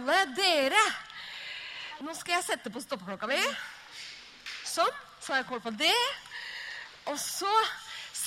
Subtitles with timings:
[0.00, 0.80] alle dere.
[2.00, 3.40] Nå skal jeg sette på stoppeklokka mi.
[4.64, 4.92] Sånn.
[5.20, 5.96] Så har jeg kål på det.
[7.12, 7.50] Og så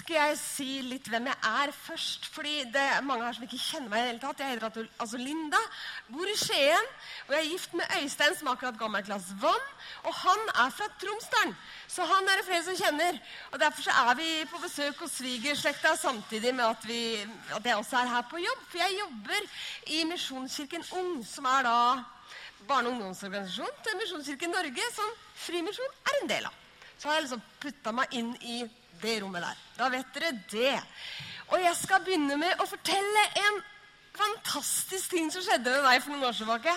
[0.04, 2.26] skal jeg si litt hvem jeg er først.
[2.34, 4.42] fordi det er mange her som ikke kjenner meg i det hele tatt.
[4.44, 5.62] Jeg heter altså Linda,
[6.12, 6.90] bor i Skien,
[7.28, 9.70] og jeg er gift med Øystein, som akkurat ga meg et glass vann.
[10.04, 11.56] Og han er fra Tromsdalen,
[11.88, 13.22] så han er det flere som kjenner.
[13.52, 17.00] Og Derfor så er vi på besøk hos svigerslekta samtidig med at, vi,
[17.56, 18.68] at jeg også er her på jobb.
[18.68, 19.50] For jeg jobber
[19.88, 21.80] i Misjonskirken Ung, som er da
[22.68, 26.64] barne- og ungdomsorganisasjon til Misjonskirken Norge, som Frimisjon er en del av.
[26.98, 28.64] Så har jeg liksom putta meg inn i
[29.02, 29.62] det rommet der.
[29.78, 30.76] Da vet dere det.
[31.52, 33.62] Og jeg skal begynne med å fortelle en
[34.14, 36.76] fantastisk ting som skjedde med meg for noen år tilbake.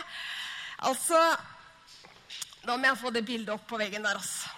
[0.88, 1.20] Altså
[2.66, 4.48] Da må jeg få det bildet opp på veggen der, altså.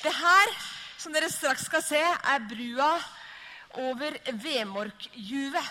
[0.00, 0.52] Det her,
[0.96, 2.94] som dere straks skal se, er brua
[3.84, 5.68] over Vemorkjuvet.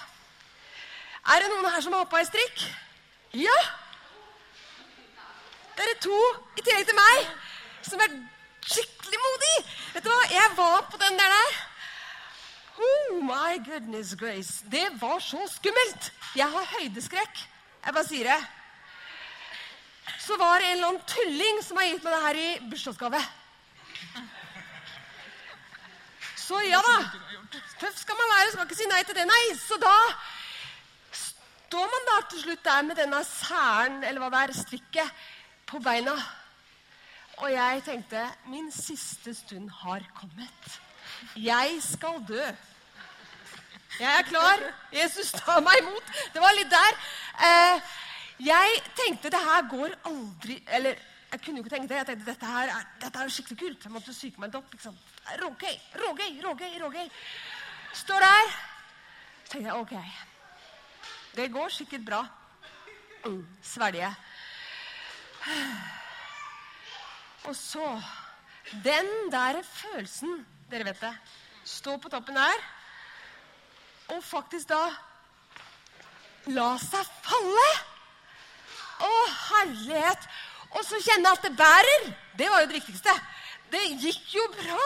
[1.33, 2.61] Er det noen her som har hoppa i strikk?
[3.41, 3.57] Ja?
[5.73, 6.19] Det er to
[6.59, 7.31] i tillegg til meg
[7.89, 8.13] som er
[8.65, 9.53] skikkelig modig.
[9.93, 10.23] Vet du hva?
[10.31, 11.61] Jeg var på den der der.
[12.83, 14.65] Oh my goodness grace.
[14.71, 16.11] Det var så skummelt.
[16.35, 17.45] Jeg har høydeskrekk.
[17.85, 18.41] Jeg bare sier det.
[20.19, 23.21] Så var det en eller annen tulling som har gitt meg det her i bursdagsgave.
[26.43, 26.97] Så ja da.
[27.79, 29.25] Tøff skal man være, skal ikke si nei til det.
[29.27, 29.95] Nei, så da
[31.19, 35.27] står man da til slutt der med denne særen, eller hva det er, strikket,
[35.67, 36.15] på beina.
[37.37, 40.79] Og jeg tenkte min siste stund har kommet.
[41.35, 42.43] Jeg skal dø.
[43.99, 44.59] Jeg er klar.
[44.93, 46.11] Jesus tar meg imot.
[46.33, 46.99] Det var litt der.
[47.47, 47.81] Eh,
[48.49, 50.97] jeg tenkte det her går aldri Eller
[51.31, 51.97] jeg kunne jo ikke tenke det.
[51.97, 53.85] Jeg tenkte dette her er, dette er skikkelig kult.
[53.85, 54.69] Jeg måtte psyke meg opp.
[54.71, 54.97] liksom.
[55.41, 57.09] Rågøy, rågøy, rågøy, rågøy.
[57.93, 58.53] Står der.
[59.45, 59.95] Så tenkte jeg OK.
[61.35, 62.21] Det går sikkert bra.
[63.25, 64.15] Mm, Svelge.
[67.43, 68.01] Og så
[68.83, 71.11] Den der følelsen, dere vet det,
[71.67, 72.61] stå på toppen der
[74.11, 74.81] og faktisk da
[76.53, 77.67] la seg falle.
[79.03, 79.11] Å,
[79.49, 80.27] herlighet!
[80.73, 82.07] Og så kjenne at det bærer.
[82.37, 83.13] Det var jo det viktigste.
[83.71, 84.81] Det gikk jo bra.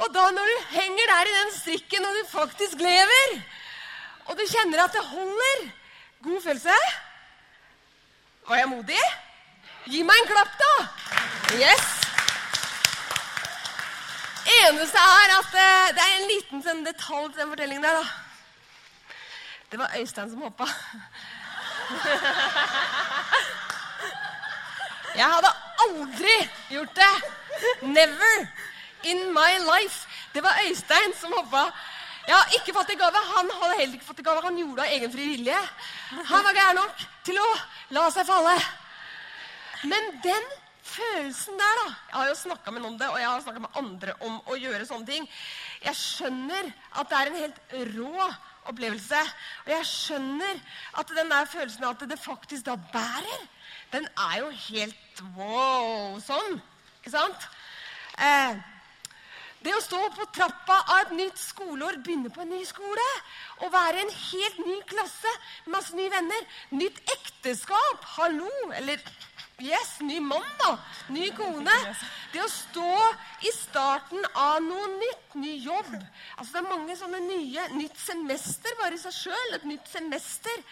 [0.00, 3.34] Og da når du henger der i den strikken, og du faktisk lever,
[4.26, 5.66] og du kjenner at det holder
[6.24, 6.76] God følelse.
[8.48, 9.02] Var jeg modig?
[9.88, 10.72] Gi meg en klapp, da!
[11.56, 11.86] Yes!
[14.60, 18.04] Eneste er at eh, det er en liten sånn detalj til den fortellingen der, da.
[19.70, 20.66] Det var Øystein som hoppa.
[25.20, 25.52] Jeg hadde
[25.84, 26.36] aldri
[26.74, 27.14] gjort det.
[27.82, 28.34] Never
[29.08, 30.06] in my life.
[30.34, 31.64] Det var Øystein som hoppa.
[32.28, 33.18] Jeg har ikke fått i gave.
[33.36, 34.44] Han hadde heller ikke fått i gave.
[34.44, 35.60] Han gjorde det av egen fri vilje.
[36.34, 37.48] Han var gæren nok til å
[37.96, 38.58] la seg falle.
[39.88, 40.50] Men den
[40.90, 43.62] følelsen der, da Jeg har jo snakka med noen om det, og jeg har snakka
[43.64, 45.28] med andre om å gjøre sånne ting.
[45.84, 47.60] Jeg skjønner at det er en helt
[47.94, 48.30] rå
[48.70, 49.20] opplevelse.
[49.66, 50.64] Og jeg skjønner
[51.00, 53.46] at den der følelsen av at det faktisk da bærer,
[53.92, 56.60] den er jo helt wow sånn.
[57.00, 57.48] Ikke sant?
[58.20, 58.58] Eh,
[59.60, 63.08] det å stå på trappa av et nytt skoleår, begynne på en ny skole,
[63.60, 65.32] og være en helt ny klasse,
[65.68, 68.48] masse nye venner, nytt ekteskap, hallo,
[68.78, 69.02] eller
[69.64, 70.70] yes, ny mann, da,
[71.14, 71.74] ny kone
[72.32, 72.94] Det å stå
[73.46, 78.76] i starten av noe nytt, ny jobb Altså Det er mange sånne nye Nytt semester
[78.80, 79.54] bare i seg sjøl.
[79.56, 80.64] Et nytt semester.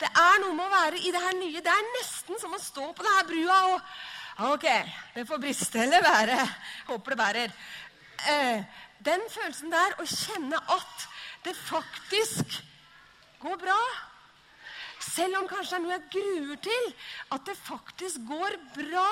[0.00, 1.62] Det er noe med å være i det her nye.
[1.64, 3.90] Det er nesten som å stå på det her brua og
[4.52, 4.66] Ok,
[5.14, 6.36] det får briste eller være.
[6.90, 7.52] Håper det bærer
[8.28, 8.66] eh,
[9.06, 11.06] den følelsen der, å kjenne at
[11.46, 12.58] det faktisk
[13.40, 13.78] går bra
[15.06, 16.86] Selv om kanskje det er noe jeg gruer til,
[17.36, 19.08] at det faktisk går bra.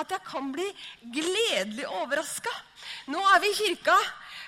[0.00, 0.66] At jeg kan bli
[1.14, 2.52] gledelig overraska.
[3.12, 3.96] Nå er vi i kirka.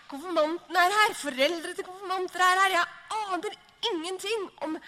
[0.09, 1.17] Konfirmanten er her.
[1.19, 2.77] Foreldre til konfirmanter er her.
[2.79, 3.59] Jeg aner
[3.89, 4.79] ingenting om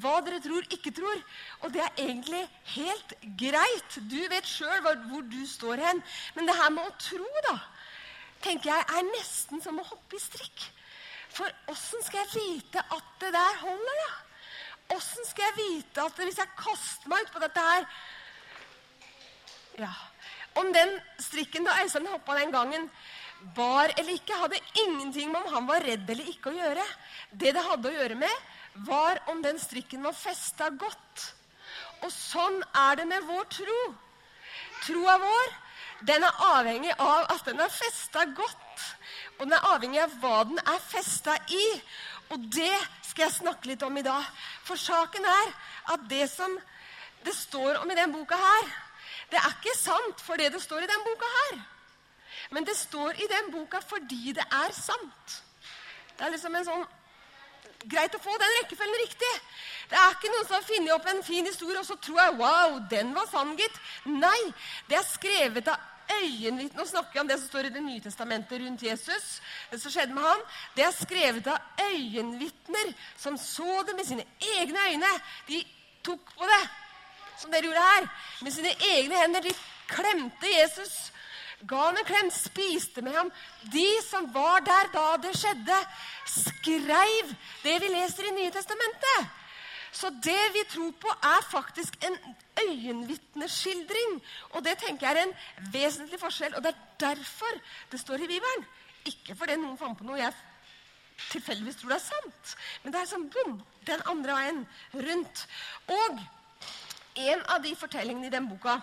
[0.00, 1.20] hva dere tror, ikke tror.
[1.62, 2.44] Og det er egentlig
[2.76, 3.98] helt greit.
[4.10, 6.02] Du vet sjøl hvor du står hen.
[6.36, 7.58] Men det her med å tro, da
[8.44, 10.68] tenker jeg er nesten som å hoppe i strikk.
[11.34, 14.27] For åssen skal jeg vite at det der holder, da?
[14.94, 17.88] Åssen skal jeg vite at hvis jeg kaster meg utpå dette her
[19.78, 19.92] Ja.
[20.58, 22.88] Om den strikken da Øystein hoppa den gangen,
[23.54, 26.86] var eller ikke, hadde ingenting med om han var redd eller ikke å gjøre.
[27.30, 28.48] Det det hadde å gjøre med,
[28.88, 31.28] var om den strikken var festa godt.
[32.02, 33.78] Og sånn er det med vår tro.
[34.88, 35.54] Troa vår
[36.06, 38.84] den er avhengig av at den er festa godt.
[39.38, 41.64] Og den er avhengig av hva den er festa i.
[42.34, 42.74] Og det
[43.18, 44.26] skal jeg snakke litt om i dag.
[44.62, 45.48] For saken er
[45.90, 46.52] at det som
[47.26, 48.68] det står om i den boka her,
[49.32, 51.56] det er ikke sant for det det står i den boka her.
[52.54, 55.34] Men det står i den boka fordi det er sant.
[56.14, 56.86] Det er liksom en sånn
[57.78, 59.28] Greit å få den rekkefølgen riktig.
[59.86, 62.34] Det er ikke noen som har funnet opp en fin historie, og så tror jeg
[62.40, 63.76] wow, den var sann, gitt.
[64.10, 64.40] Nei,
[64.90, 65.84] det er skrevet av
[66.16, 69.26] øyenvitner Nå snakker jeg om det som står i Det nye testamentet rundt Jesus.
[69.70, 70.46] Det som skjedde med han.
[70.76, 74.26] Det er skrevet av øyenvitner som så det med sine
[74.56, 75.12] egne øyne.
[75.48, 75.62] De
[76.04, 76.64] tok på det,
[77.38, 78.08] som dere gjorde her,
[78.42, 79.46] med sine egne hender.
[79.46, 79.54] De
[79.88, 81.12] klemte Jesus
[81.66, 83.30] ga han en klem, spiste med ham.
[83.72, 85.78] De som var der da det skjedde,
[86.30, 87.34] skreiv
[87.64, 89.34] det vi leser i Nye testamentet.
[89.98, 92.16] Så det vi tror på, er faktisk en
[92.62, 94.20] øyenvitneskildring.
[94.50, 97.58] Og det tenker jeg er en vesentlig forskjell, og det er derfor
[97.90, 98.68] det står i Bibelen.
[99.10, 100.36] Ikke fordi noen fant på noe jeg
[101.32, 102.52] tilfeldigvis tror det er sant,
[102.82, 103.56] men det er sånn bom,
[103.88, 104.60] den andre veien
[104.94, 105.42] rundt.
[105.90, 106.20] Og
[107.18, 108.78] en av de fortellingene i den boka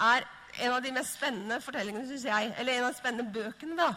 [0.00, 0.24] er
[0.64, 2.52] en av de mest spennende fortellingene, syns jeg.
[2.56, 3.92] Eller en av de spennende bøkene, da.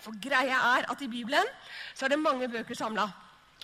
[0.00, 1.46] For greia er at i Bibelen
[1.94, 3.06] så er det mange bøker samla.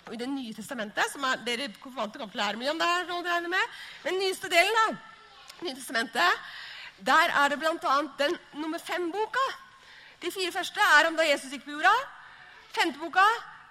[0.07, 2.79] Og i Det nye testamentet, som er, dere konfirmanter kommer til å lære mye om
[2.79, 4.85] det her, regner med, den nyeste delen da.
[5.61, 6.47] Nye testamentet,
[7.05, 7.97] der er det bl.a.
[8.19, 9.45] den nummer fem-boka.
[10.21, 11.93] De fire første er om da Jesus gikk på jorda.
[12.73, 13.25] Femte boka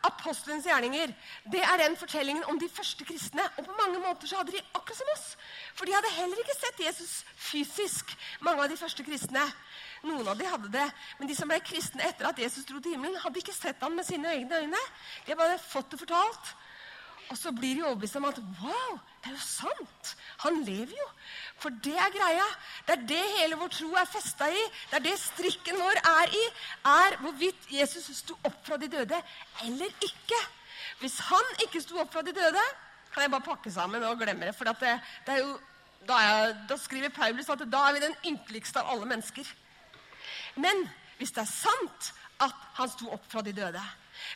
[0.07, 1.13] apostelens gjerninger.
[1.53, 3.45] Det er den fortellingen om de første kristne.
[3.57, 5.27] Og på mange måter så hadde de akkurat som oss.
[5.75, 9.45] For de hadde heller ikke sett Jesus fysisk, mange av de første kristne.
[10.07, 10.87] Noen av de hadde det,
[11.19, 13.97] men de som ble kristne etter at Jesus dro til himmelen, hadde ikke sett ham
[13.97, 14.83] med sine egne øyne.
[15.25, 16.55] De hadde bare fått det fortalt.
[17.31, 20.13] Og så blir de overbevist om at wow, det er jo sant!
[20.45, 21.07] Han lever jo.
[21.59, 22.45] For det er greia.
[22.87, 24.65] Det er det hele vår tro er festa i.
[24.91, 26.45] Det er det strikken vår er i.
[26.93, 29.19] Er hvorvidt Jesus sto opp fra de døde
[29.65, 30.41] eller ikke.
[31.01, 32.63] Hvis han ikke sto opp fra de døde,
[33.13, 34.55] kan jeg bare pakke sammen og glemme det.
[34.55, 34.95] For det,
[35.27, 35.57] det jo,
[36.07, 39.49] da, er, da skriver Paulus at da er vi den ynkeligste av alle mennesker.
[40.63, 40.87] Men
[41.19, 42.13] hvis det er sant
[42.45, 43.83] at han sto opp fra de døde,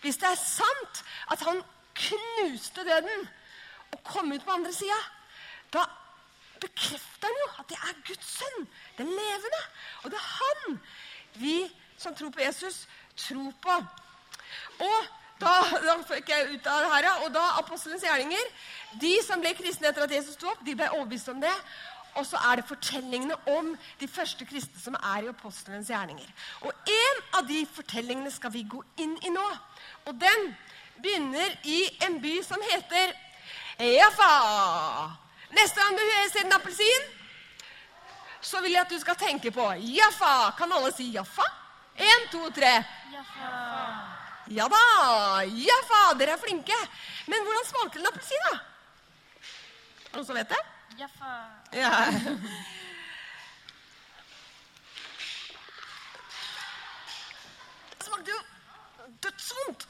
[0.00, 1.60] hvis det er sant at han
[2.00, 3.28] knuste døden
[3.92, 4.98] og kom ut på andre sida,
[5.74, 5.84] da
[6.60, 8.66] bekrefter han jo at det er Guds sønn,
[8.98, 9.62] den levende.
[10.02, 10.80] Og det er han
[11.40, 11.56] vi
[12.00, 12.86] som tror på Jesus,
[13.16, 13.76] tror på.
[14.80, 15.08] Og
[15.40, 15.52] da,
[15.84, 18.50] da fikk jeg ut av det her, og da apostelens gjerninger
[19.00, 21.54] De som ble kristne etter at Jesus sto opp, de ble overbevist om det.
[22.18, 23.70] Og så er det fortellingene om
[24.00, 26.26] de første kristne som er i apostelens gjerninger.
[26.66, 29.46] Og en av de fortellingene skal vi gå inn i nå.
[30.10, 30.50] Og den
[31.02, 33.14] begynner i en by som heter
[33.80, 34.30] Jaffa.
[35.50, 37.08] Neste gang du ser en appelsin,
[38.40, 39.66] så vil jeg at du skal tenke på
[39.96, 40.50] Jaffa.
[40.58, 41.46] Kan alle si Jaffa?
[41.96, 42.72] Én, to, tre.
[43.12, 43.50] Jaffa.
[44.50, 45.42] Ja da!
[45.44, 46.14] Jaffa!
[46.18, 46.76] Dere er flinke.
[47.26, 48.58] Men hvordan smaker en appelsin, da?
[50.14, 50.62] Noen som vet det?
[50.98, 51.34] Jaffa.
[51.76, 51.92] Ja.
[57.94, 58.40] Det smakte jo
[59.22, 59.86] dødsvondt.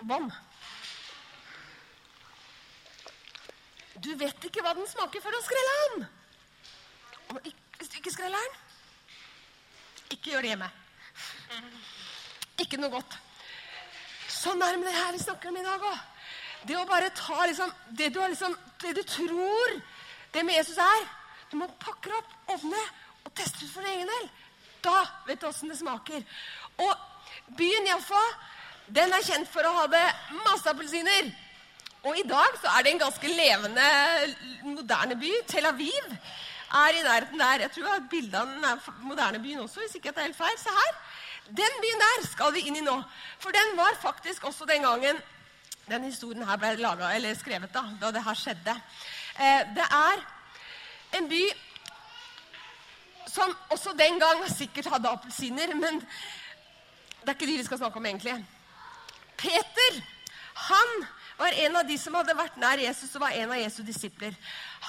[0.00, 0.32] Vann.
[4.02, 6.06] Du vet ikke hva den smaker før du har skrella den.
[7.78, 8.58] Hvis du ikke skreller den,
[10.10, 10.68] ikke gjør det hjemme.
[12.62, 13.16] Ikke noe godt.
[14.30, 16.04] Sånn er det med det her vi snakker om i dag òg.
[16.66, 19.76] Det å bare ta liksom, det, du liksom, det du tror
[20.34, 21.04] det med Jesus er
[21.50, 22.80] Du må pakke opp, ovne
[23.22, 24.24] og teste ut for din egen del.
[24.82, 24.96] Da
[25.28, 26.24] vet du åssen det smaker.
[26.82, 28.22] Og byen Jaffa
[28.86, 30.04] den er kjent for å ha det
[30.44, 31.30] masse appelsiner.
[32.06, 33.86] Og i dag så er det en ganske levende,
[34.62, 35.32] moderne by.
[35.50, 37.64] Tel Aviv er i nærheten der.
[37.64, 40.38] Jeg tror jeg har bilde av den moderne byen også, hvis ikke det er helt
[40.38, 40.58] feil.
[40.60, 40.92] Se her.
[41.46, 42.94] Den byen der skal vi inn i nå.
[43.42, 45.18] For den var faktisk også den gangen
[45.86, 48.74] den historien her ble laget, skrevet da, da det her skjedde.
[49.38, 50.24] Eh, det er
[51.18, 51.42] en by
[53.30, 56.00] som også den gang sikkert hadde appelsiner, men
[57.20, 58.34] det er ikke de vi skal snakke om egentlig.
[59.36, 60.02] Peter
[60.56, 63.82] han var en av de som hadde vært nær Jesus og var en av Jesu
[63.84, 64.32] disipler.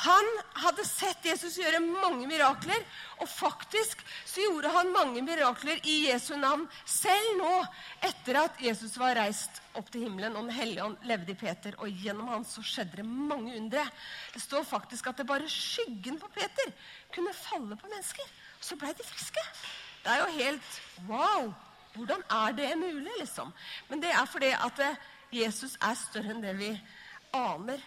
[0.06, 0.30] Han
[0.64, 2.86] hadde sett Jesus gjøre mange mirakler,
[3.20, 7.52] og faktisk så gjorde han mange mirakler i Jesu navn selv nå
[8.08, 11.76] etter at Jesus var reist opp til himmelen og Den hellige ånd levde i Peter.
[11.84, 13.84] Og gjennom han så skjedde det mange undre.
[14.32, 16.72] Det står faktisk at det bare skyggen på Peter
[17.12, 18.36] kunne falle på mennesker.
[18.64, 19.44] Så blei de friske.
[20.06, 21.52] Det er jo helt wow!
[21.98, 23.54] Hvordan er det mulig, liksom?
[23.90, 25.00] Men det er fordi at eh,
[25.34, 26.72] Jesus er større enn det vi
[27.36, 27.82] aner.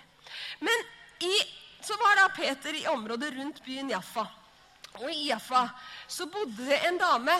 [0.60, 0.84] Men
[1.24, 1.32] i,
[1.82, 4.26] så var da Peter i området rundt byen Jaffa.
[5.00, 5.68] Og i Jaffa
[6.08, 7.36] så bodde det en dame.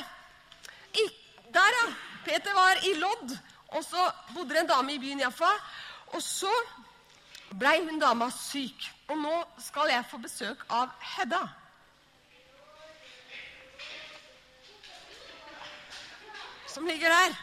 [0.95, 1.07] I,
[1.53, 1.87] der, ja.
[2.25, 3.33] Peter var i Lodd,
[3.69, 5.51] og så bodde det en dame i byen Jaffa.
[6.15, 6.53] Og så
[7.59, 8.91] blei hun dama syk.
[9.09, 11.43] Og nå skal jeg få besøk av Hedda.
[16.75, 17.35] Som ligger der.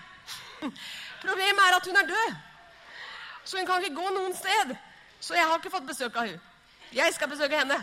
[1.22, 2.36] Problemet er at hun er død.
[3.44, 4.76] Så hun kan ikke gå noen sted.
[5.20, 6.42] Så jeg har ikke fått besøk av hun.
[6.94, 7.78] Jeg skal besøke henne.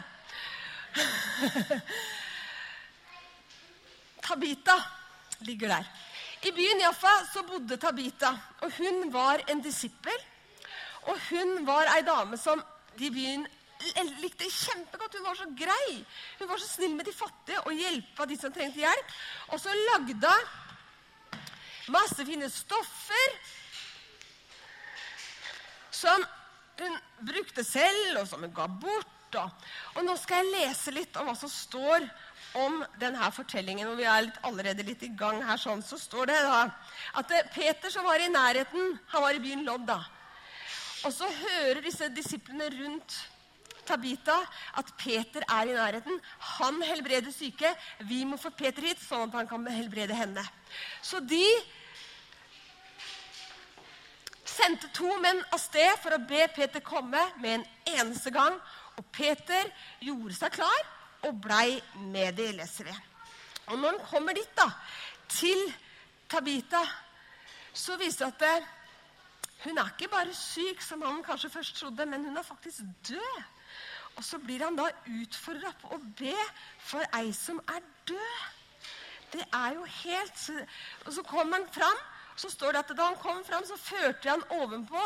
[4.25, 4.77] Tabita
[5.45, 5.91] ligger der.
[6.45, 10.25] I byen Jaffa så bodde Tabita, og hun var en disippel.
[11.09, 12.63] Og hun var ei dame som
[12.99, 13.47] de i byen
[14.23, 15.17] likte kjempegodt.
[15.19, 16.05] Hun var så grei.
[16.39, 19.17] Hun var så snill med de fattige og hjelpa de som trengte hjelp.
[19.53, 20.21] Og så lagde hun
[21.93, 23.35] masse fine stoffer
[25.95, 26.25] som
[26.81, 29.11] hun brukte selv, og som hun ga bort.
[29.35, 32.05] Og nå skal jeg lese litt om hva som står
[32.61, 33.89] om denne fortellingen.
[33.91, 35.59] og Vi er litt, allerede litt i gang her.
[35.59, 36.71] sånn, Så står det da
[37.19, 40.05] at Peter som var i nærheten, han var i byen Lodd da.
[41.05, 43.19] Og så hører disse disiplene rundt
[43.85, 44.39] Tabita
[44.81, 46.21] at Peter er i nærheten.
[46.59, 47.75] Han helbreder syke.
[48.01, 50.45] Vi må få Peter hit, sånn at han kan helbrede henne.
[51.03, 51.45] Så de
[54.65, 57.65] sendte to menn av sted for å be Peter komme med en
[57.99, 58.55] eneste gang.
[58.97, 59.69] Og Peter
[60.05, 60.87] gjorde seg klar
[61.29, 61.81] og blei
[62.13, 62.95] med det, leser vi.
[63.73, 64.69] Og når han kommer dit, da,
[65.29, 65.61] til
[66.31, 66.81] Tabita,
[67.75, 68.71] så viser det at
[69.65, 73.39] hun er ikke bare syk, som han kanskje først trodde, men hun er faktisk død.
[74.17, 76.37] Og så blir han da utfordra på å be
[76.85, 78.43] for ei som er død.
[79.35, 80.51] Det er jo helt
[81.07, 82.05] Og så kommer han fram,
[82.37, 85.03] så står det at da han kom fram, så førte han ovenpå,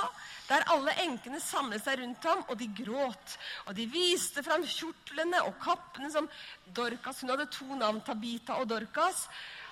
[0.49, 3.37] der alle enkene samlet seg rundt ham, og de gråt.
[3.69, 6.29] Og de viste fram kjortlene og kappene som
[6.77, 9.27] Dorcas Hun hadde to navn, Tabita og Dorcas,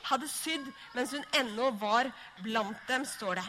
[0.06, 2.10] hadde sydd mens hun ennå var
[2.44, 3.46] blant dem, står det.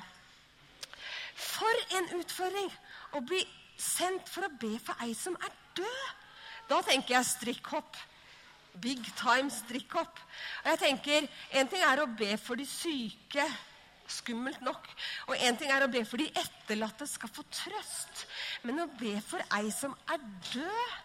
[1.38, 2.72] For en utfordring
[3.18, 3.44] å bli
[3.78, 6.06] sendt for å be for ei som er død.
[6.68, 7.98] Da tenker jeg strikkhopp.
[8.82, 10.20] Big time strikkhopp.
[10.64, 13.46] Og jeg tenker, En ting er å be for de syke,
[14.12, 14.88] skummelt nok.
[15.28, 18.26] Og en ting er å be for de etterlatte skal få trøst.
[18.68, 20.24] Men å be for ei som er
[20.54, 21.04] død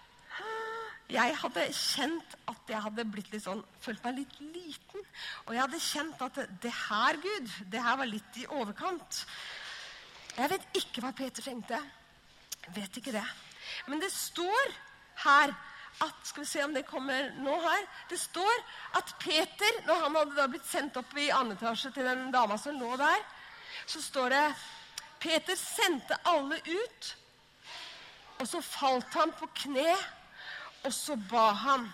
[1.12, 5.02] Jeg hadde kjent at jeg hadde blitt litt sånn, følt meg litt liten.
[5.44, 9.18] Og jeg hadde kjent at det her, Gud, det her var litt i overkant.
[10.38, 11.82] Jeg vet ikke hva Peter tenkte.
[12.62, 13.26] Jeg vet ikke det.
[13.90, 14.72] Men det står
[15.26, 15.52] her
[16.00, 17.86] at Skal vi se om det kommer nå her.
[18.08, 18.62] Det står
[18.98, 22.56] at Peter, når han hadde da blitt sendt opp i andre etasje til den dama
[22.58, 23.20] som lå der,
[23.86, 24.44] så står det
[25.22, 27.10] Peter sendte alle ut,
[28.40, 29.92] og så falt han på kne,
[30.82, 31.84] og så ba han.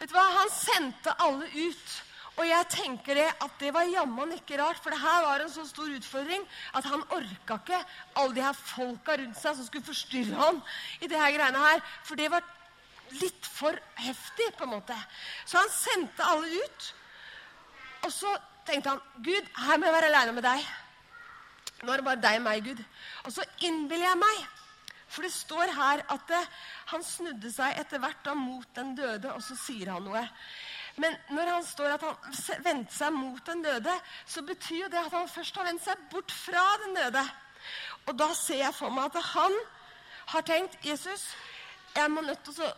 [0.00, 0.24] Vet du hva?
[0.40, 1.92] Han sendte alle ut.
[2.40, 5.52] Og jeg tenker det at det var jammen ikke rart, for det her var en
[5.52, 6.46] så stor utfordring
[6.78, 7.80] at han orka ikke
[8.16, 10.62] alle de her folka rundt seg som skulle forstyrre ham
[11.00, 11.82] i det her greiene her.
[12.08, 12.46] For det var
[13.20, 14.96] litt for heftig, på en måte.
[15.44, 16.88] Så han sendte alle ut.
[18.06, 18.32] Og så
[18.66, 20.72] tenkte han Gud, her må jeg være aleine med deg.
[21.82, 22.82] Nå er det bare deg og meg, Gud.
[23.26, 24.44] Og så innbiller jeg meg
[25.12, 26.40] for det står her at det,
[26.88, 30.22] han snudde seg etter hvert da mot den døde, og så sier han noe.
[30.96, 33.94] Men når han står at han vendte seg mot den døde,
[34.26, 37.22] så betyr jo det at han først har vendt seg bort fra den døde.
[38.06, 39.56] Og da ser jeg for meg at han
[40.34, 41.24] har tenkt Jesus,
[41.96, 42.70] jeg må nødt til å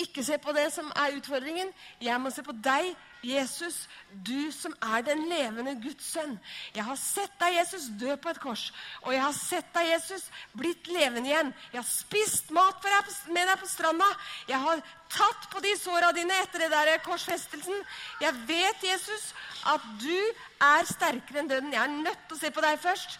[0.00, 1.70] ikke se på det som er utfordringen.
[2.02, 2.94] Jeg må se på deg,
[3.26, 6.36] Jesus, du som er den levende Guds sønn.
[6.76, 8.64] Jeg har sett deg, Jesus, dø på et kors.
[9.04, 11.52] Og jeg har sett deg, Jesus, blitt levende igjen.
[11.72, 12.84] Jeg har spist mat
[13.32, 14.08] med deg på stranda.
[14.50, 14.82] Jeg har
[15.14, 17.84] tatt på de såra dine etter det der korsfestelsen.
[18.22, 19.30] Jeg vet, Jesus,
[19.72, 20.16] at du
[20.64, 21.72] er sterkere enn døden.
[21.74, 23.18] Jeg er nødt til å se på deg først.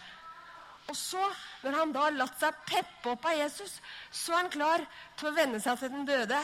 [0.85, 1.23] Og så,
[1.63, 3.79] når han da har latt seg peppe opp av Jesus,
[4.13, 4.85] så er han klar
[5.17, 6.41] til å venne seg til den døde.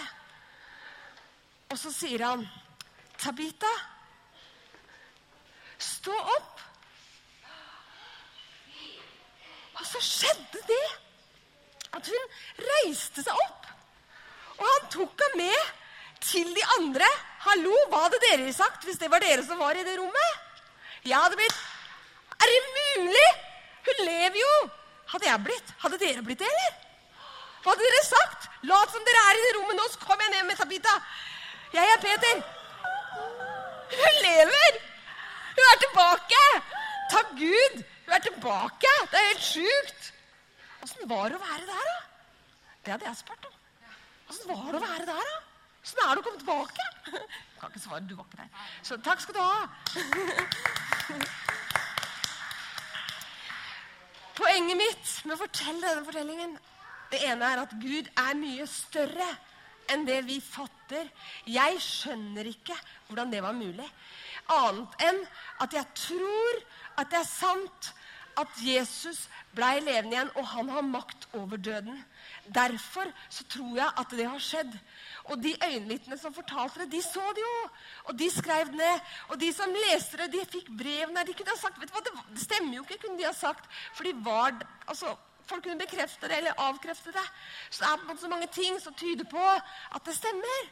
[1.72, 2.48] Og så sier han,
[3.21, 3.71] 'Tabita,
[5.77, 6.61] stå opp.'
[9.77, 10.85] Og så skjedde det
[11.97, 12.33] at hun
[12.65, 13.67] reiste seg opp.
[14.57, 15.69] Og han tok henne med
[16.25, 17.09] til de andre.
[17.45, 20.47] 'Hallo, hva hadde dere sagt hvis det var dere som var i det rommet?'
[21.05, 21.59] Jeg hadde blitt
[22.41, 23.29] Er det mulig?
[23.85, 24.53] Hun lever jo!
[25.13, 25.73] Hadde jeg blitt?
[25.81, 26.73] Hadde dere blitt det, eller?
[27.61, 28.49] Hva hadde dere sagt?
[28.69, 30.93] Lat som dere er i det rommet nå, så kommer jeg ned med Tabita.
[31.73, 32.61] Jeg er Peter.
[34.01, 34.80] Hun lever!
[35.56, 36.44] Hun er tilbake!
[37.12, 37.84] Takk Gud!
[38.06, 38.94] Hun er tilbake!
[39.12, 40.13] Det er helt sjukt.
[40.84, 41.98] Åssen var det å være der, da?
[42.86, 43.56] Det hadde jeg spurt om.
[44.32, 45.39] Åssen var det å være der, da?
[45.82, 46.84] Åssen er det å komme tilbake?
[47.12, 48.50] Jeg kan ikke svare, du var ikke der.
[48.88, 49.60] Så takk skal du ha.
[54.41, 56.53] Poenget mitt med å fortelle denne fortellingen
[57.12, 59.27] Det ene er at Gud er mye større
[59.91, 60.80] enn det vi fatter.
[61.48, 62.75] Jeg skjønner ikke
[63.07, 63.88] hvordan det var mulig.
[64.51, 65.19] Annet enn
[65.63, 66.62] at jeg tror
[67.00, 67.91] at det er sant
[68.39, 71.98] at Jesus blei levende igjen, og han har makt over døden.
[72.48, 74.77] Derfor så tror jeg at det har skjedd.
[75.24, 77.57] Og de øyenvitnene som fortalte det, de så det jo.
[78.10, 79.12] Og de skrev det ned.
[79.29, 81.25] Og de som leste det, de fikk brev brevene.
[81.27, 83.67] De kunne ha sagt vet du hva, Det stemmer jo ikke, kunne de ha sagt.
[83.93, 84.55] For de var,
[84.88, 87.27] altså, folk kunne bekrefte det eller avkrefte det.
[87.69, 89.43] Så det er på en måte så mange ting som tyder på
[89.95, 90.71] at det stemmer.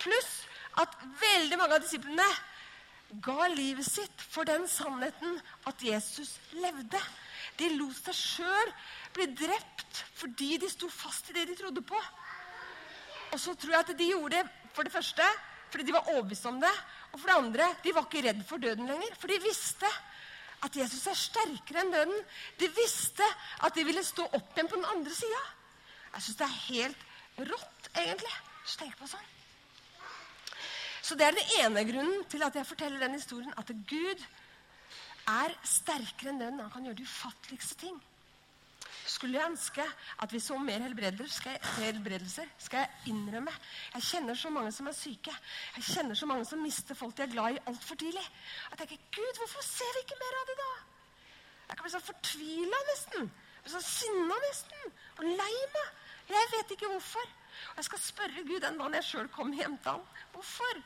[0.00, 0.30] Pluss
[0.80, 2.26] at veldig mange av disiplene
[3.24, 7.00] ga livet sitt for den sannheten at Jesus levde.
[7.58, 8.72] De lot seg sjøl
[9.16, 11.98] bli drept fordi de sto fast i det de trodde på.
[13.30, 15.26] Og så tror jeg at de gjorde det for det første
[15.70, 16.72] fordi de var overbevist om det.
[17.12, 19.14] Og for det andre de var ikke redd for døden lenger.
[19.18, 19.90] For de visste
[20.66, 22.24] at Jesus er sterkere enn døden.
[22.60, 23.26] De visste
[23.66, 25.42] at de ville stå opp igjen på den andre sida.
[26.14, 27.06] Jeg syns det er helt
[27.52, 28.34] rått, egentlig.
[28.66, 29.39] Så tenk på sånn.
[31.10, 33.50] Så det er den ene grunnen til at jeg forteller den historien.
[33.58, 34.22] At Gud
[35.30, 36.62] er sterkere enn den.
[36.62, 37.98] Han kan gjøre de ufatteligste ting
[39.10, 39.84] skulle jeg ønske
[40.22, 43.52] at vi så mer helbredelser, skal jeg innrømme.
[43.94, 45.34] Jeg kjenner så mange som er syke.
[45.76, 48.22] Jeg kjenner så mange som mister folk de er glad i, altfor tidlig.
[48.70, 50.70] Jeg tenker, Gud, hvorfor ser vi ikke mer av det da?
[51.70, 53.32] Jeg kan bli så fortvila nesten.
[53.64, 54.94] Bli så sinna nesten.
[55.18, 55.92] Og lei meg.
[56.30, 57.34] Jeg vet ikke hvorfor.
[57.72, 60.08] Og jeg skal spørre Gud den dagen jeg sjøl kommer hjem til ham.
[60.34, 60.82] Hvorfor?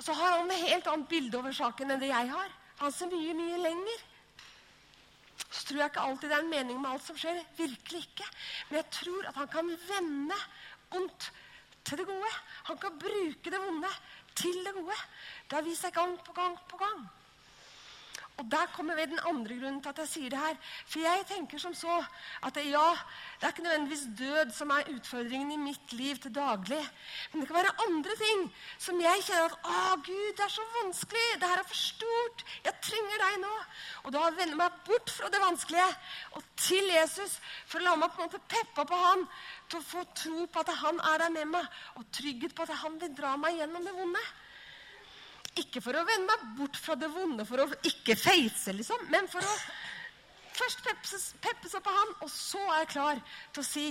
[0.00, 2.54] Og så har han et helt annet bilde over saken enn det jeg har.
[2.80, 4.06] Han ser mye, mye lenger
[5.50, 7.38] så tror jeg ikke alltid det er en mening med alt som skjer.
[7.58, 8.26] Virkelig ikke.
[8.68, 10.36] Men jeg tror at han kan vende
[10.96, 11.30] ondt
[11.84, 12.32] til det gode.
[12.68, 13.90] Han kan bruke det vonde
[14.38, 14.98] til det gode.
[15.48, 17.02] Det har vist seg gang på gang på gang.
[18.40, 20.54] Og Der kommer vi den andre grunnen til at jeg sier det her.
[20.88, 21.98] For jeg tenker som så
[22.46, 22.86] at det, ja,
[23.36, 26.80] det er ikke nødvendigvis død som er utfordringen i mitt liv til daglig.
[27.32, 28.46] Men det kan være andre ting
[28.78, 31.26] som jeg kjenner at Å, Gud, det er så vanskelig.
[31.36, 32.44] Det her er for stort.
[32.64, 33.54] Jeg trenger deg nå.
[34.06, 35.88] Og da vender jeg meg bort fra det vanskelige
[36.38, 37.36] og til Jesus
[37.68, 39.28] for å la meg på en måte peppe på han
[39.68, 41.66] til å få tro på at han er der med meg,
[42.00, 44.22] og trygghet på at han vil dra meg gjennom det vonde.
[45.58, 49.26] Ikke for å vende meg bort fra det vonde, for å ikke feise, liksom, men
[49.30, 49.54] for å
[50.60, 53.86] først peppe peppes opp av han, og så er jeg klar til å si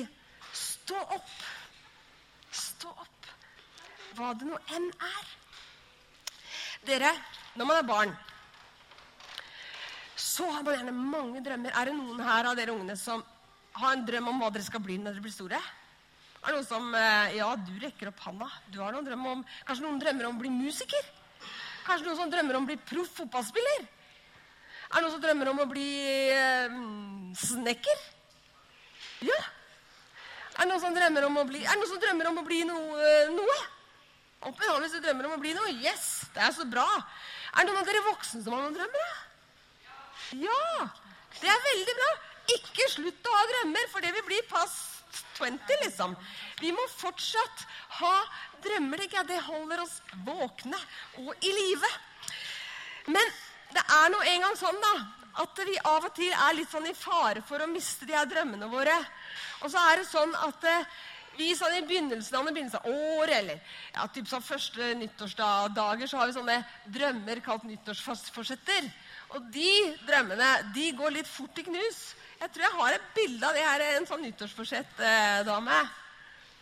[0.56, 1.34] stå opp.
[2.56, 3.30] Stå opp.
[4.18, 5.28] Hva det nå enn er.
[6.88, 7.12] Dere,
[7.60, 8.16] når man er barn,
[10.20, 11.76] så har man gjerne mange drømmer.
[11.76, 13.22] Er det noen her av dere ungene som
[13.80, 15.60] har en drøm om hva dere skal bli når dere blir store?
[16.40, 18.48] Er det noen som eh, Ja, du rekker opp handa.
[18.72, 21.10] Du har noen drømmer om, Kanskje noen drømmer om å bli musiker?
[21.90, 23.86] Kanskje noen som drømmer om å bli proff fotballspiller?
[24.90, 25.88] Er det noen som drømmer om å bli
[26.36, 26.76] eh,
[27.40, 28.04] snekker?
[29.26, 29.40] Ja.
[30.60, 32.46] Er det noen som drømmer om å bli, er det noen som drømmer om å
[32.46, 33.10] bli noe?
[33.10, 33.58] Eh, noe?
[34.46, 35.74] Opp i hånda hvis du drømmer om å bli noe.
[35.82, 36.86] Yes, det er så bra.
[37.56, 39.10] Er det noen av dere voksne som har noen drømmer?
[40.46, 40.90] Ja.
[41.42, 42.12] Det er veldig bra.
[42.54, 44.40] Ikke slutt å ha drømmer, for det vil bli
[45.10, 46.16] past 20, liksom.
[46.60, 47.66] Vi må fortsatt
[48.00, 48.16] ha
[48.64, 49.06] drømmer.
[49.06, 49.24] Ikke?
[49.28, 50.80] Det holder oss våkne
[51.24, 51.92] og i live.
[53.08, 53.38] Men
[53.74, 54.96] det er nå engang sånn da,
[55.44, 58.28] at vi av og til er litt sånn i fare for å miste de her
[58.30, 58.98] drømmene våre.
[59.64, 60.98] Og så er det sånn at eh,
[61.40, 63.60] vi sånn i begynnelsen av, begynnelsen av året, eller
[63.94, 66.58] ja, typ sånn første nyttårsdager, så har vi sånne
[66.92, 68.90] drømmer kalt nyttårsforsetter.
[69.38, 69.72] Og de
[70.08, 72.02] drømmene de går litt fort i knus.
[72.40, 75.80] Jeg tror jeg har et bilde av det her, en sånn nyttårsforsett-dame.
[75.82, 75.90] Eh,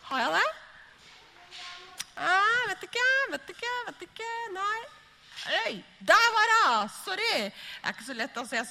[0.08, 0.48] har jeg det?
[2.18, 4.30] Nei, vet ikke, vet ikke, vet ikke.
[4.56, 4.78] Nei.
[5.60, 5.76] Oi,
[6.10, 6.90] der var hun!
[6.96, 7.30] Sorry.
[7.46, 7.52] Det
[7.84, 8.40] er ikke så lett.
[8.42, 8.58] altså.
[8.58, 8.66] Jeg,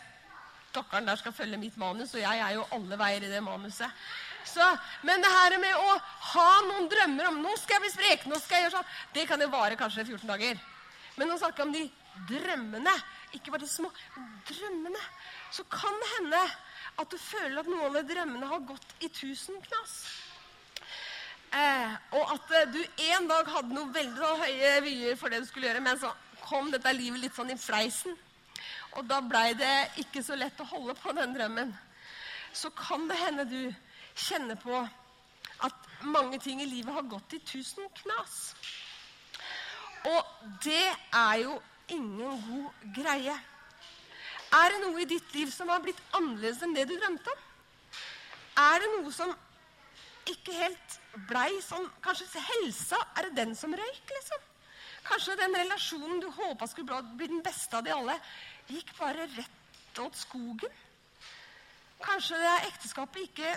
[0.67, 4.03] Stakkaren der skal følge mitt manus, og jeg er jo alle veier i det manuset.
[4.45, 4.67] Så,
[5.07, 5.95] men det her med å
[6.33, 9.25] ha noen drømmer om nå skal jeg bli sprek, nå skal jeg gjøre sånn, det
[9.31, 10.59] kan jo vare kanskje 14 dager.
[11.17, 11.87] Men nå snakker om de
[12.29, 12.93] drømmene.
[13.35, 13.89] Ikke bare de små,
[14.51, 15.01] drømmene.
[15.55, 16.43] Så kan det hende
[16.97, 19.97] at du føler at noen av drømmene har gått i tusen knas.
[21.53, 25.43] Eh, og at eh, du en dag hadde noe veldig sånn, høye vyer for det
[25.43, 26.11] du skulle gjøre, men så
[26.43, 28.17] kom dette livet litt sånn i fleisen.
[28.97, 31.73] Og da blei det ikke så lett å holde på den drømmen.
[32.55, 33.61] Så kan det hende du
[34.17, 34.79] kjenner på
[35.65, 38.55] at mange ting i livet har gått i tusen knas.
[40.07, 41.59] Og det er jo
[41.93, 43.35] ingen god greie.
[44.57, 47.43] Er det noe i ditt liv som har blitt annerledes enn det du drømte om?
[48.57, 49.33] Er det noe som
[50.27, 50.95] ikke helt
[51.29, 54.45] blei sånn Kanskje helsa er det den som røyk, liksom?
[55.07, 58.17] Kanskje den relasjonen du håpa skulle bli den beste av de alle,
[58.67, 60.73] gikk bare rett åt skogen?
[62.03, 63.53] Kanskje det ekteskapet ikke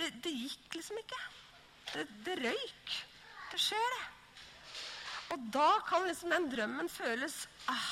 [0.00, 1.20] det, det, gikk liksom ikke.
[1.92, 2.92] Det, det røyk.
[3.52, 4.04] Det skjer, det.
[5.34, 7.90] Og da kan liksom den drømmen føles ah,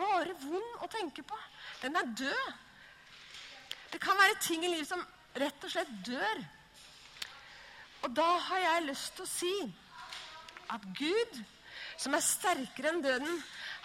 [0.00, 1.38] bare vond å tenke på.
[1.82, 2.50] Den er død.
[3.90, 5.02] Det kan være ting i livet som
[5.40, 6.42] rett og slett dør.
[8.06, 9.54] Og da har jeg lyst til å si
[10.70, 11.40] at Gud,
[12.00, 13.40] som er sterkere enn døden,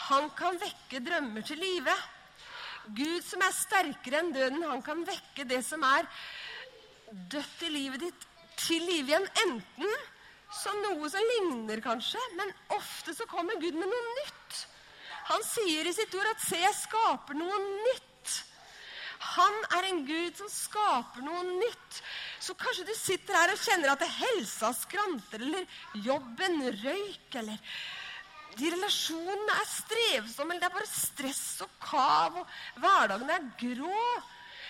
[0.08, 1.96] han kan vekke drømmer til live.
[2.96, 6.08] Gud som er sterkere enn døden, han kan vekke det som er
[7.12, 9.26] dødt i livet ditt, til live igjen.
[9.46, 9.96] Enten
[10.56, 14.62] som noe som ligner, kanskje, men ofte så kommer Gud med noe nytt.
[15.32, 18.44] Han sier i sitt ord at 'se, jeg skaper noe nytt'.
[19.36, 22.02] Han er en Gud som skaper noe nytt.
[22.40, 25.66] Så kanskje du sitter her og kjenner at helsa skranter, eller
[26.06, 27.58] jobben røyk, eller
[28.56, 34.04] de relasjonene er strevsomme, eller det er bare stress og kav, og hverdagen er grå.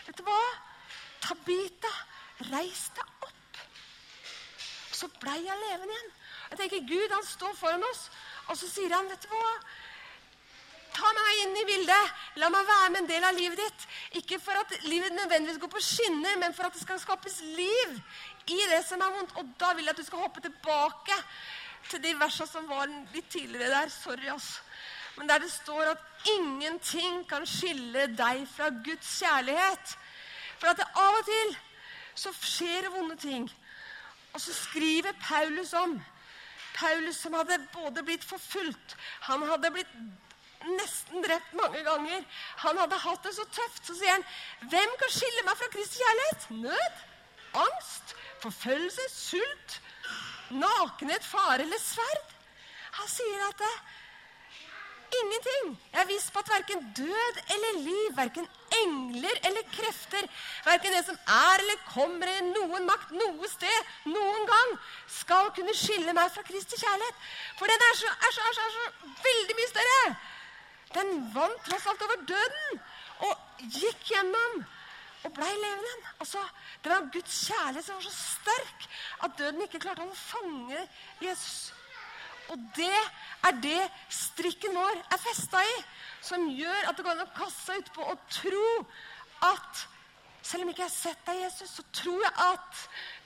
[0.07, 0.41] Vet du hva?
[1.25, 1.91] Tabita,
[2.51, 3.59] reis deg opp.
[4.95, 6.13] Så blei jeg levende igjen.
[6.49, 8.07] Jeg tenker, Gud han står foran oss,
[8.47, 9.53] og så sier han, vet du hva?
[10.95, 12.13] Ta meg inn i bildet.
[12.39, 13.85] La meg være med en del av livet ditt.
[14.21, 17.97] Ikke for at livet nødvendigvis går på skinner, men for at det skal skapes liv
[18.53, 19.35] i det som er vondt.
[19.41, 21.19] Og da vil jeg at du skal hoppe tilbake
[21.89, 23.91] til de versene som var litt tidligere der.
[23.91, 24.63] Sorry, altså.
[25.17, 29.95] Men der det står at ingenting kan skille deg fra Guds kjærlighet.
[30.59, 31.55] For at det av og til
[32.15, 33.47] så skjer det vonde ting.
[34.35, 35.95] Og så skriver Paulus om
[36.75, 38.95] Paulus som hadde både blitt forfulgt,
[39.29, 39.93] han hadde blitt
[40.77, 42.23] nesten drept mange ganger.
[42.63, 43.81] Han hadde hatt det så tøft.
[43.87, 44.25] Så sier han,
[44.69, 46.95] 'Hvem kan skille meg fra Kristi kjærlighet?' Nød,
[47.65, 49.81] angst, forfølgelse, sult,
[50.49, 52.33] nakenhet, fare eller sverd.
[52.99, 53.75] Han sier at det,
[55.21, 55.79] ingenting.
[55.93, 58.47] Jeg er viss på at verken død eller liv, verken
[58.81, 60.27] engler eller krefter,
[60.65, 64.77] verken det som er eller kommer i noen makt, noe sted, noen gang,
[65.19, 67.27] skal kunne skille meg fra Kristi kjærlighet.
[67.59, 70.15] For den er så, er så, er så, er så veldig mye større.
[70.95, 72.81] Den vant tross alt over døden
[73.25, 74.63] og gikk gjennom
[75.25, 76.11] og blei levende.
[76.19, 76.41] Altså,
[76.83, 78.85] det var Guds kjærlighet som var så sterk
[79.25, 80.83] at døden ikke klarte å fange
[81.23, 81.73] Jesus.
[82.53, 82.93] Og det
[83.47, 83.81] er det
[84.13, 85.75] strikken vår er festa i,
[86.21, 88.69] som gjør at det går an å kaste seg utpå og tro
[89.49, 89.85] at
[90.45, 92.81] selv om ikke jeg har sett deg, Jesus, så tror jeg at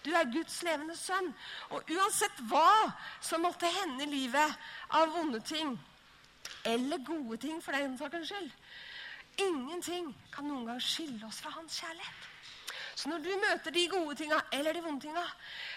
[0.05, 1.33] du er Guds levende sønn.
[1.75, 5.73] Og uansett hva som måtte hende i livet av vonde ting,
[6.65, 8.51] eller gode ting for den sakens skyld
[9.39, 12.25] Ingenting kan noen gang skille oss fra hans kjærlighet.
[12.95, 15.23] Så når du møter de gode tinga eller de vonde tinga,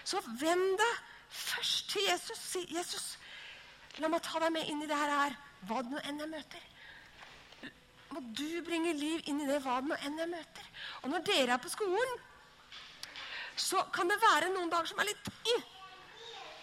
[0.03, 0.97] så vend deg
[1.29, 2.37] først til Jesus.
[2.37, 3.05] Si, 'Jesus,
[3.97, 5.37] la meg ta deg med inn i det her,
[5.69, 6.69] hva det nå enn jeg møter.'
[8.13, 10.67] Må du bringe liv inn i det, hva det nå enn jeg møter.
[11.01, 12.19] Og når dere er på skolen,
[13.55, 15.31] så kan det være noen dager som er litt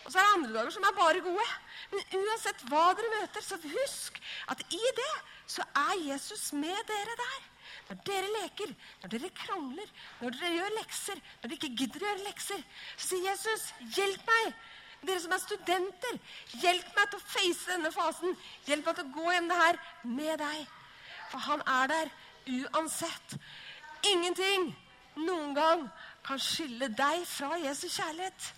[0.04, 1.48] Og så er det andre dager som er bare gode.
[1.90, 4.18] Men uansett hva dere møter, så husk
[4.52, 5.14] at i det
[5.50, 7.46] så er Jesus med dere der.
[7.88, 9.88] Når dere leker, når dere krangler,
[10.20, 12.62] når dere gjør lekser, når dere ikke gidder å gjøre lekser,
[12.96, 14.54] så sier Jesus, 'Hjelp meg!'
[15.00, 16.18] Dere som er studenter,
[16.60, 18.34] hjelp meg til å face denne fasen.
[18.68, 20.66] Hjelp meg til å gå gjennom det her med deg.
[21.30, 22.10] For han er der
[22.58, 23.36] uansett.
[24.12, 24.74] Ingenting
[25.16, 25.86] noen gang
[26.26, 28.50] kan skille deg fra Jesu kjærlighet.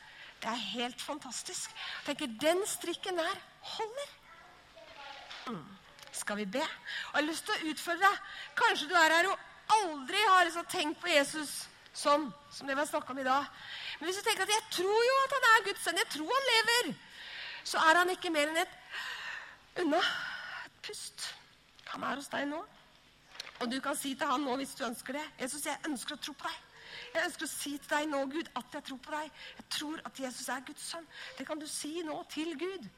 [0.43, 1.71] Det er helt fantastisk.
[1.71, 3.39] Jeg tenker, Den strikken der
[3.77, 4.11] holder.
[5.47, 6.59] Mm skal vi be.
[6.59, 8.33] Jeg har lyst til å utfordre deg.
[8.59, 11.53] Kanskje du er her og aldri har liksom tenkt på Jesus
[11.97, 13.49] sånn som det vi har snakka om i dag.
[13.99, 16.33] Men hvis du tenker at 'jeg tror jo at han er Guds sønn, jeg tror
[16.33, 16.95] han lever',
[17.65, 18.75] så er han ikke mer enn et
[19.77, 19.99] unna.
[20.67, 21.35] Et pust.
[21.87, 22.65] Han er hos deg nå.
[23.61, 25.27] Og du kan si til han nå hvis du ønsker det.
[25.39, 26.72] 'Jesus, jeg ønsker å tro på deg'.
[27.15, 29.41] Jeg ønsker å si til deg nå, Gud, at jeg tror på deg.
[29.61, 31.09] Jeg tror at Jesus er Guds sønn.
[31.39, 32.91] Det kan du si nå til Gud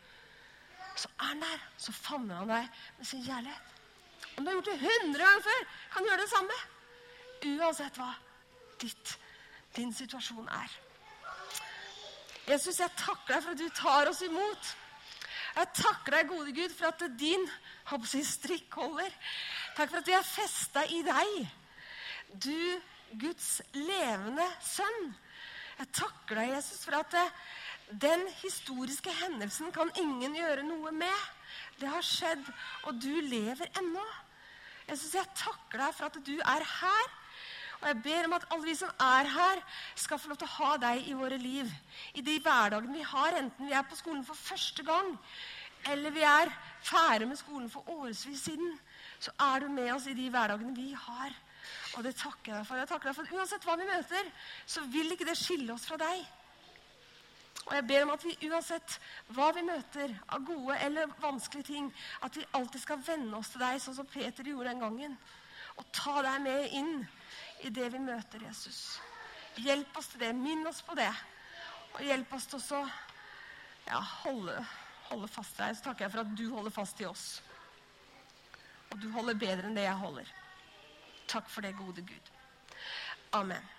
[0.94, 1.62] så er han der.
[1.78, 3.72] Så favner han deg med sin kjærlighet.
[4.36, 6.60] Om du har gjort det hundre ganger før, kan du gjøre det samme.
[7.44, 8.12] Uansett hva
[8.80, 9.18] ditt,
[9.76, 10.78] din situasjon er.
[12.48, 14.72] Jesus, jeg takker deg for at du tar oss imot.
[15.54, 17.46] Jeg takker deg, gode Gud, for at din
[18.26, 19.12] strikk holder.
[19.76, 21.36] Takk for at vi er festa i deg.
[22.34, 22.80] Du,
[23.12, 25.12] Guds levende sønn.
[25.78, 27.16] Jeg takker deg, Jesus, for at
[27.90, 31.26] den historiske hendelsen kan ingen gjøre noe med.
[31.80, 32.46] Det har skjedd,
[32.88, 34.04] og du lever ennå.
[34.88, 37.12] Jeg synes jeg takker deg for at du er her.
[37.80, 39.60] Og jeg ber om at alle vi som er her,
[40.00, 41.68] skal få lov til å ha deg i våre liv.
[42.16, 45.10] I de hverdagene vi har, enten vi er på skolen for første gang,
[45.90, 46.52] eller vi er
[46.84, 48.78] ferdig med skolen for årevis siden,
[49.20, 51.34] så er du med oss i de hverdagene vi har.
[51.96, 52.80] Og det takker jeg deg for.
[52.80, 54.32] Jeg takker deg for Uansett hva vi møter,
[54.66, 56.24] så vil ikke det skille oss fra deg.
[57.64, 58.98] Og jeg ber om at vi uansett
[59.32, 61.86] hva vi møter av gode eller vanskelige ting,
[62.20, 65.16] at vi alltid skal vende oss til deg, sånn som Peter gjorde den gangen.
[65.80, 66.92] Og ta deg med inn
[67.64, 69.00] i det vi møter, Jesus.
[69.64, 70.34] Hjelp oss til det.
[70.36, 71.10] Minn oss på det.
[71.94, 72.82] Og hjelp oss til å
[73.86, 74.58] ja, holde,
[75.10, 75.76] holde fast deg.
[75.76, 77.26] Så takker jeg for at du holder fast i oss.
[78.92, 80.34] Og du holder bedre enn det jeg holder.
[81.30, 82.32] Takk for det, gode Gud.
[83.34, 83.73] Amen.